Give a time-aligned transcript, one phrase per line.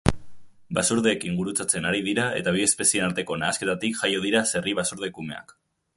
[0.77, 5.55] Basurdeekin gurutzatzen ari dira eta bi espezieen arteko nahasketatik jaio dira zerri-basurde kumeak.